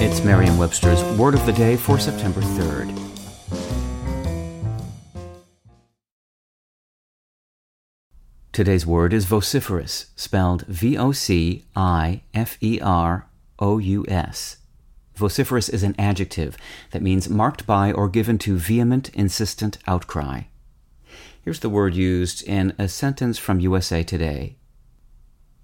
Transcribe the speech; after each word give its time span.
It's 0.00 0.22
Merriam 0.22 0.56
Webster's 0.56 1.02
Word 1.18 1.34
of 1.34 1.44
the 1.44 1.52
Day 1.52 1.74
for 1.74 1.98
September 1.98 2.40
3rd. 2.40 2.96
Today's 8.52 8.86
word 8.86 9.12
is 9.12 9.24
vociferous, 9.24 10.06
spelled 10.14 10.64
V 10.68 10.96
O 10.96 11.10
C 11.10 11.64
I 11.74 12.22
F 12.32 12.58
E 12.60 12.78
R 12.80 13.26
O 13.58 13.78
U 13.78 14.04
S. 14.06 14.58
Vociferous 15.16 15.68
is 15.68 15.82
an 15.82 15.96
adjective 15.98 16.56
that 16.92 17.02
means 17.02 17.28
marked 17.28 17.66
by 17.66 17.90
or 17.90 18.08
given 18.08 18.38
to 18.38 18.56
vehement, 18.56 19.08
insistent 19.14 19.78
outcry. 19.88 20.42
Here's 21.42 21.58
the 21.58 21.68
word 21.68 21.96
used 21.96 22.44
in 22.44 22.72
a 22.78 22.86
sentence 22.86 23.36
from 23.36 23.58
USA 23.58 24.04
Today. 24.04 24.57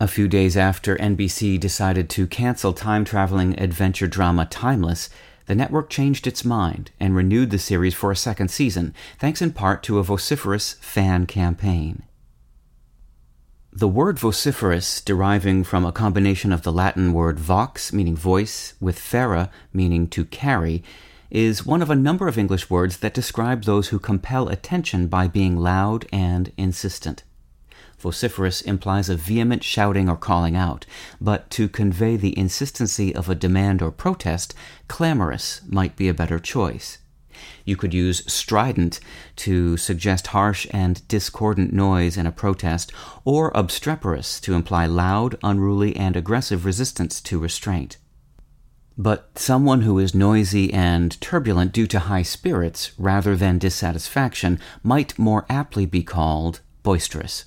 A 0.01 0.09
few 0.09 0.27
days 0.27 0.57
after 0.57 0.97
NBC 0.97 1.59
decided 1.61 2.11
to 2.11 2.27
cancel 2.27 2.73
time 2.73 3.05
traveling 3.05 3.59
adventure 3.61 4.09
drama 4.09 4.45
Timeless, 4.45 5.09
the 5.47 5.55
network 5.55 5.89
changed 5.89 6.27
its 6.27 6.45
mind 6.45 6.91
and 6.98 7.15
renewed 7.15 7.51
the 7.51 7.60
series 7.60 7.95
for 7.95 8.10
a 8.10 8.16
second 8.16 8.49
season, 8.49 8.93
thanks 9.21 9.41
in 9.41 9.52
part 9.52 9.85
to 9.85 9.99
a 9.99 10.02
vociferous 10.02 10.73
fan 10.80 11.27
campaign. 11.27 12.02
The 13.73 13.87
word 13.87 14.18
vociferous, 14.18 15.01
deriving 15.01 15.63
from 15.63 15.85
a 15.85 15.93
combination 15.93 16.52
of 16.52 16.63
the 16.63 16.73
Latin 16.73 17.13
word 17.13 17.38
vox, 17.38 17.93
meaning 17.93 18.16
voice, 18.16 18.74
with 18.80 18.99
ferre, 18.99 19.49
meaning 19.73 20.09
to 20.09 20.24
carry, 20.24 20.83
is 21.30 21.65
one 21.65 21.83
of 21.83 21.90
a 21.90 21.96
number 21.96 22.27
of 22.27 22.37
English 22.37 22.68
words 22.68 22.99
that 22.99 23.15
describe 23.15 23.63
those 23.63 23.88
who 23.88 24.01
compel 24.01 24.49
attention 24.49 25.07
by 25.07 25.29
being 25.29 25.57
loud 25.57 26.05
and 26.13 26.52
insistent. 26.57 27.23
Vociferous 28.05 28.60
implies 28.60 29.09
a 29.09 29.16
vehement 29.16 29.65
shouting 29.65 30.10
or 30.10 30.16
calling 30.16 30.55
out, 30.55 30.85
but 31.23 31.49
to 31.49 31.71
convey 31.71 32.19
the 32.19 32.38
insistency 32.38 33.15
of 33.15 33.30
a 33.30 33.35
demand 33.35 33.80
or 33.80 33.91
protest, 33.91 34.52
clamorous 34.88 35.63
might 35.66 35.96
be 35.96 36.07
a 36.07 36.13
better 36.13 36.38
choice. 36.38 36.99
You 37.65 37.77
could 37.77 37.95
use 37.95 38.30
strident 38.30 39.01
to 39.37 39.79
suggest 39.79 40.29
harsh 40.29 40.66
and 40.71 41.07
discordant 41.09 41.73
noise 41.73 42.19
in 42.19 42.27
a 42.27 42.30
protest, 42.30 42.93
or 43.24 43.51
obstreperous 43.57 44.39
to 44.41 44.52
imply 44.52 44.85
loud, 44.85 45.39
unruly, 45.43 45.96
and 45.96 46.15
aggressive 46.15 46.66
resistance 46.66 47.23
to 47.23 47.39
restraint. 47.39 47.96
But 48.99 49.30
someone 49.39 49.80
who 49.80 49.99
is 49.99 50.15
noisy 50.15 50.71
and 50.74 51.18
turbulent 51.23 51.73
due 51.73 51.87
to 51.87 52.01
high 52.01 52.23
spirits 52.23 52.93
rather 52.99 53.35
than 53.35 53.57
dissatisfaction 53.57 54.61
might 54.83 55.18
more 55.18 55.46
aptly 55.49 55.87
be 55.87 56.02
called 56.02 56.61
boisterous. 56.83 57.46